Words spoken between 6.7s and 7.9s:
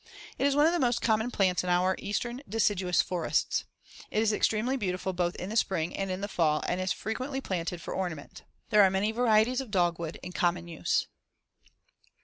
is frequently planted